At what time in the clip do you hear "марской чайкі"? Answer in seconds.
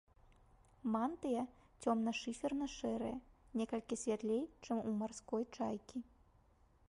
5.03-5.97